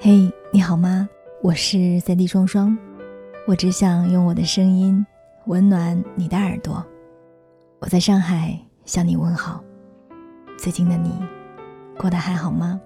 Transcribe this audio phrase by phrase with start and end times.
[0.00, 1.08] 嘿，你好吗？
[1.40, 2.76] 我是三 D 双双，
[3.46, 5.06] 我只想用我的声音
[5.46, 6.84] 温暖你的耳朵。
[7.78, 9.62] 我在上海向你问好，
[10.58, 11.12] 最近的你
[11.96, 12.80] 过得还好吗？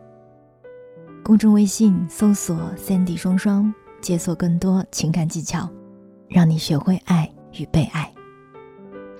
[1.24, 3.72] 公众微信搜索三 D 双双，
[4.02, 5.66] 解锁更多情感技巧，
[6.28, 8.12] 让你学会爱与被爱。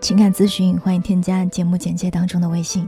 [0.03, 2.87] 情感咨询，欢迎添加节目简介当中的微信。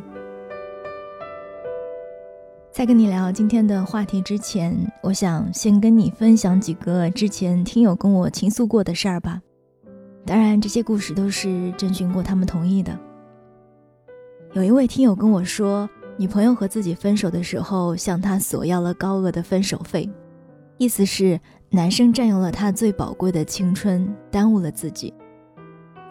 [2.73, 9.39] 在跟你聊今天的话题之前，我想先跟你分享几个之前听友跟我倾诉过的事儿吧。
[10.25, 12.99] 当然，这些故事都是征询过他们同意的。
[14.55, 20.09] 有一位听友跟我说，女朋友和自己分手的时候，向他索要了高额的分手费，
[20.79, 25.13] 意思是男生占用了他最宝贵的青春，耽误了自己。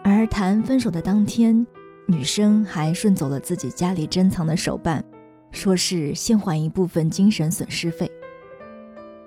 [0.04, 1.66] 而谈分手的当天，
[2.06, 5.04] 女生还顺走了自己家里珍藏的手办。
[5.52, 8.10] 说是先还一部分精神损失费。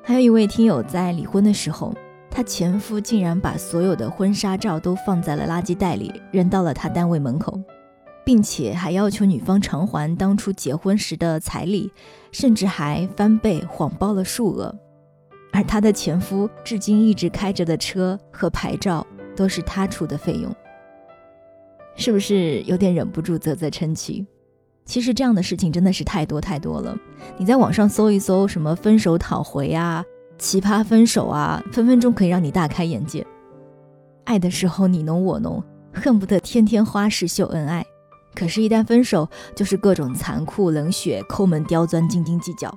[0.04, 1.96] 还有一位听友在离婚的时候，
[2.30, 7.60] 她前夫竟然把所有的婚纱照都放在了垃圾袋里，扔到了他单位门口，
[8.26, 11.92] 并且还要求女方偿还当初结婚时的彩礼，
[12.32, 14.76] 甚至还翻倍谎报了数额。
[15.54, 20.54] 而她的前夫至今一直开着的车和牌照都是他出的费用，
[21.96, 24.28] 是不是有点忍不住啧啧称奇？
[24.86, 26.96] 其实这样的事情真的是太多太多了。
[27.38, 30.06] 你在网上搜一搜，什么分手讨回啊、
[30.38, 33.26] 奇葩分手啊，分分钟可以让你大开眼界。
[34.26, 37.82] 爱的时候你侬我侬，恨不得天天花式秀恩爱；
[38.36, 42.76] 可是，一旦分手，就是各种残酷冷血、抠门刁钻、斤斤计较。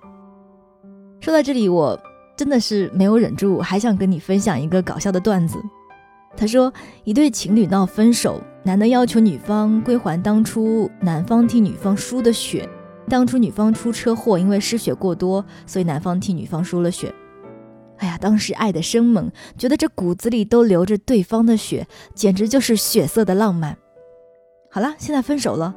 [1.20, 1.98] 说到这里，我
[2.36, 5.58] 真的是没有忍住，还想跟你分享一个搞笑的段子。
[6.36, 6.72] 他说，
[7.04, 8.40] 一对情侣闹分手。
[8.68, 12.68] 男的要求女方归还当初男方替女方输的血，
[13.08, 17.10] 当初女方出车祸，因为失血过多，所以男方替女方输了血。
[17.96, 23.74] 哎呀，当时爱的生猛，觉得这骨子里都流着对方的血，简直就是血色的浪漫。
[24.70, 25.74] 好了，现在分手了，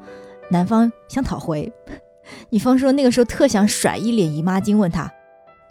[0.49, 1.71] 男方想讨回，
[2.51, 5.09] 女方说那个时候特想甩一脸姨妈巾，问他，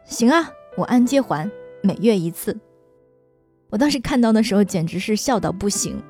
[0.07, 1.51] 行啊，我按揭还，
[1.83, 2.59] 每月一次。
[3.69, 6.03] 我当时看到的时候，简直是笑到不行。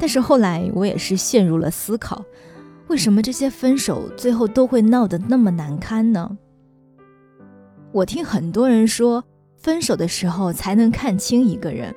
[0.00, 2.24] 但是后来我也是陷入了思考，
[2.88, 6.38] 为什么这些分手最后都会闹得那么难堪呢？
[7.92, 9.22] 我听很多人说，
[9.56, 11.94] 分手的时候才能看清一个人，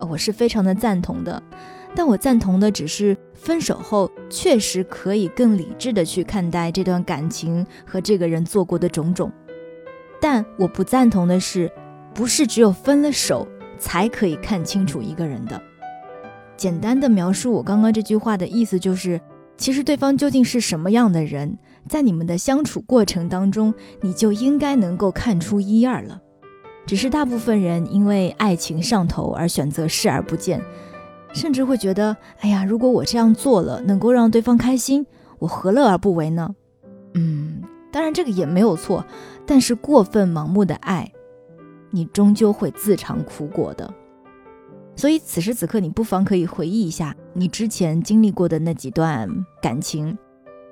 [0.00, 1.42] 我是非常的赞同的。
[1.94, 9.32] 但我赞同的只是分手后确实可以更理智的去看待这段感情和这个人做过的种种。
[10.20, 11.72] 但我不赞同的是，
[12.12, 15.60] 不是只有分了手才可以看清楚一个人的。
[16.60, 19.18] 简单的描述我刚刚这句话的意思就是，
[19.56, 21.56] 其实对方究竟是什么样的人，
[21.88, 23.72] 在你们的相处过程当中，
[24.02, 26.20] 你就应该能够看出一二了。
[26.84, 30.60] 只是大部分人因为爱情上头而选择视而不见，
[31.32, 35.06] 甚至会觉得，哎呀，如果我这样做了能够让对方开心，
[35.38, 36.54] 我何乐而不为呢？
[37.14, 39.02] 嗯，当然这个也没有错，
[39.46, 41.10] 但是过分盲目的爱，
[41.90, 43.94] 你终究会自尝苦果的。
[45.00, 49.26] 所以此时此刻，你不妨可以回忆一下你之前经历过的那几段
[49.62, 50.14] 感情，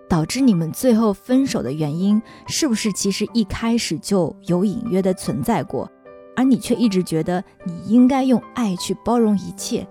[0.06, 5.90] 导致你们最后分手的原因，是不是其实一开始就有隐约的存在过，
[6.36, 9.88] 而你却一直觉得你应该用爱去包容一切，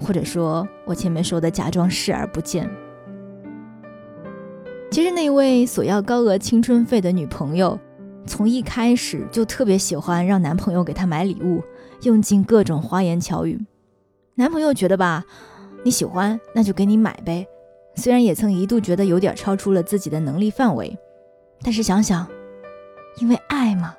[0.00, 2.68] 或者说我前面说的假装视而不见。
[4.90, 7.78] 其实那位索要高额青春费的女朋友，
[8.26, 11.62] 从一开始就特别喜欢让男朋友给她买礼物。
[12.02, 13.60] 用尽各种花言巧语，
[14.34, 15.24] 男朋友觉得吧，
[15.84, 17.46] 你喜欢那就给你买呗。
[17.94, 20.96] 虽然也曾一度觉得有点超出了自己的能力范围，
[21.62, 22.26] 但是想想，
[23.18, 23.94] 因为爱嘛。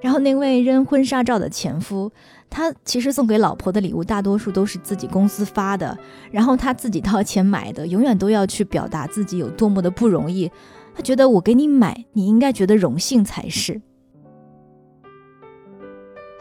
[0.00, 2.10] 然后那位扔婚纱照的前夫，
[2.50, 5.96] 他其实送给老婆的礼物大多数都是自己公司发的，
[6.30, 10.50] 然后他自己掏钱买的，永远都要去表达自己有多么的不容易。
[10.94, 13.80] 他觉得我给你买，你应该觉得荣幸才是。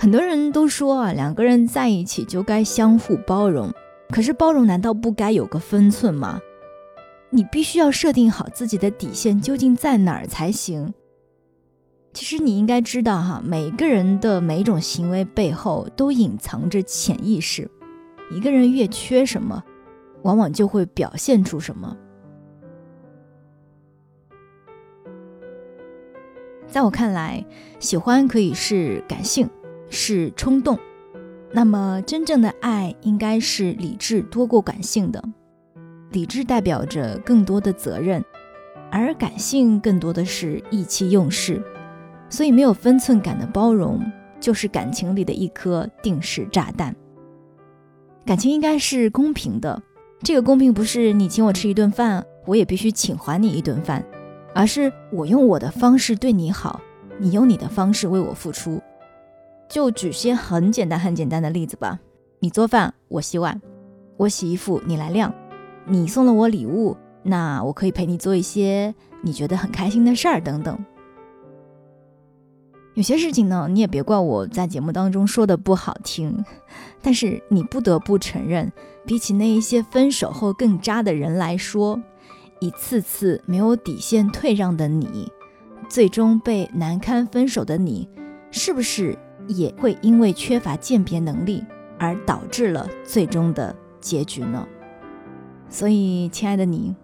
[0.01, 3.71] 很多人都说啊，两个人在一起就该相互包容。
[4.09, 6.41] 可是包容难道不该有个分寸吗？
[7.29, 10.91] 你必须要设定好自己的底线究竟在哪儿才行。
[12.13, 17.69] 其实你应该知道哈，每个人的每一种行为背后都隐藏着潜意识。
[18.31, 19.63] 一个人越缺什么，
[20.23, 21.95] 往往就会表现出什么。
[26.65, 27.45] 在我看来，
[27.79, 29.47] 喜欢可以是感性。
[29.91, 30.79] 是冲动，
[31.51, 35.21] 那么真正的爱应该是理智多过感性的。
[36.11, 38.23] 理智代表着更多的责任，
[38.89, 41.61] 而感性更多的是意气用事，
[42.29, 44.01] 所以没有分寸感的包容
[44.39, 46.95] 就是感情里的一颗定时炸弹。
[48.25, 49.81] 感情应该是公平的，
[50.23, 54.05] 这个公平不是你请我吃一顿饭，我也必须请还你一顿饭，
[54.55, 56.79] 而是我用我的方式对你好，
[57.19, 58.81] 你用你的方式为我付出。
[59.71, 61.97] 就举些很简单很简单的例子吧，
[62.39, 63.55] 你做饭，我洗碗；
[64.17, 65.31] 我洗衣服，你来晾；
[65.85, 66.97] 你送了我礼物。
[67.23, 70.77] 那我可以陪你做一些你觉得很开心的事儿，等等。
[72.95, 76.43] 有些事情呢，你也别怪我在节目当中说的不好听，
[77.01, 78.69] 但是你不得不承认，
[79.05, 81.97] 比起那一些分手后更渣的人来说，
[82.59, 85.31] 一次次没有底线退让的你，
[85.87, 88.09] 最终被难堪分手的你，
[88.51, 89.17] 是不是
[89.51, 91.63] 也会因为缺乏鉴别能力
[91.99, 94.67] 而导致了最终的结局呢？
[95.69, 96.95] 所以，亲爱的你。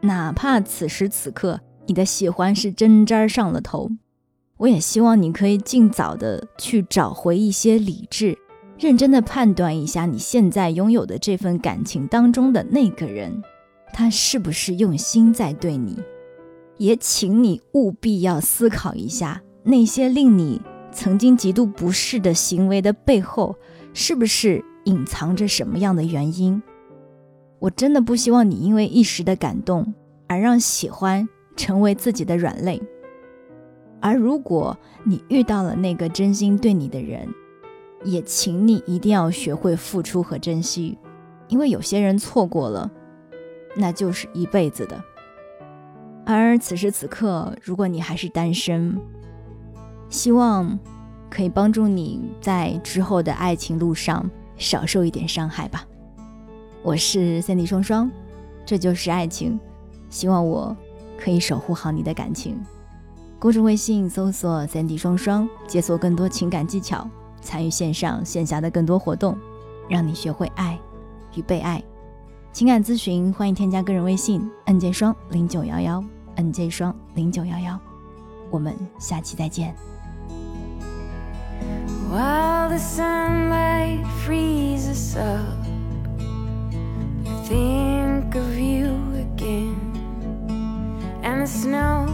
[0.00, 3.90] 哪怕此时此刻你的喜欢是针尖上了头，
[4.58, 8.38] 我也希望你可以尽早的去找回一些理智，
[8.78, 13.42] 认真的判断一下你现在拥有的这份感情当中的那个人，
[13.92, 15.98] 他是不是用心在对你？
[16.76, 23.56] 也请你务必要思考一下，那些令你曾经极度不适的行为的背后，
[23.92, 26.62] 是不是隐藏着什么样的原因？
[27.58, 29.94] 我真的不希望你因为一时的感动
[30.28, 32.80] 而让喜欢成为自己的软肋。
[34.00, 37.28] 而如果你遇到了那个真心对你的人，
[38.04, 40.96] 也请你一定要学会付出和珍惜，
[41.48, 42.88] 因为有些人错过了，
[43.74, 45.02] 那就是一辈子的。
[46.24, 48.96] 而此时此刻，如果你还是单身，
[50.10, 50.78] 希望
[51.30, 55.84] 可以帮助你在之后的爱情路上少受一点伤害吧。
[56.82, 58.10] 我是三 D 双双，
[58.64, 59.58] 这就是爱情。
[60.08, 60.74] 希望我
[61.18, 62.58] 可以守护好你的感情。
[63.38, 67.06] 公众微信搜索“三 D 双双”，解锁更多情感技巧，
[67.40, 69.36] 参与线上线下的更多活动，
[69.88, 70.78] 让你学会爱
[71.34, 71.82] 与被爱。
[72.52, 76.02] 情感咨询，欢迎添加个人微信：nj 双零九幺幺
[76.36, 77.78] ，nj 双零九幺幺。
[78.50, 79.76] 我们下期再见。
[82.08, 85.58] While the sunlight freezes up.
[87.26, 89.78] I think of you again.
[91.22, 92.08] And the snow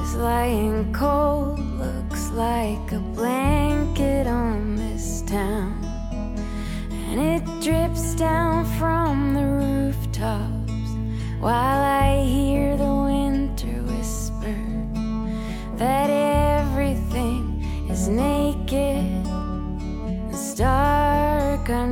[0.00, 3.41] is lying cold, looks like a blanket
[21.72, 21.88] stark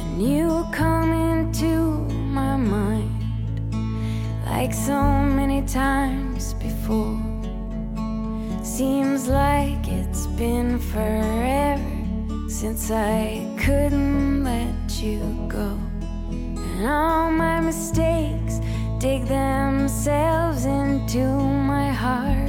[0.00, 1.94] and you come into
[2.34, 3.14] my mind
[4.46, 5.00] like so
[5.38, 7.20] many times before.
[8.64, 11.80] Seems like it's been forever
[12.48, 15.78] since I couldn't let you go.
[16.66, 18.58] And all my mistakes
[18.98, 21.24] dig themselves into
[21.72, 22.41] my heart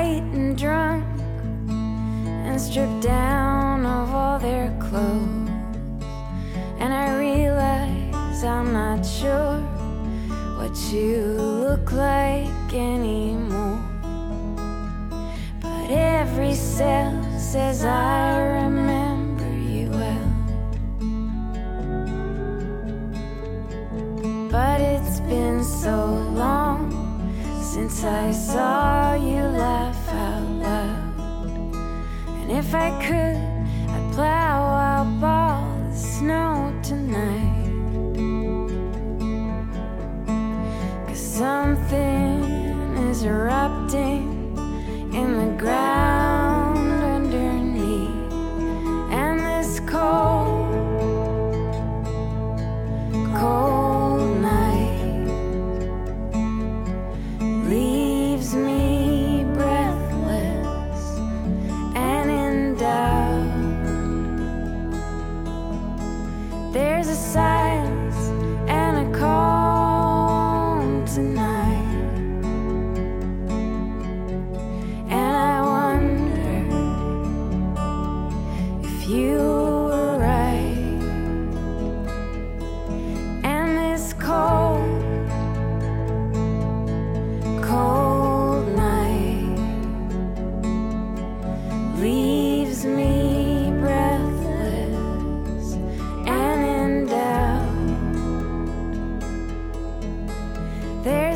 [0.00, 1.04] white and drunk
[2.46, 5.50] and stripped down of all their clothes.
[6.80, 9.58] And I realize I'm not sure
[10.58, 11.16] what you
[11.66, 13.80] look like anymore.
[15.60, 20.30] But every cell says I remember you well.
[24.50, 25.96] But it's been so
[26.40, 26.69] long
[27.72, 31.74] since I saw you laugh out loud.
[32.40, 33.36] And if I could,
[33.94, 34.58] I'd plow
[34.90, 37.70] up all the snow tonight.
[41.06, 42.42] Cause something
[43.08, 44.58] is erupting
[45.14, 45.89] in the grass.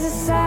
[0.05, 0.44] the.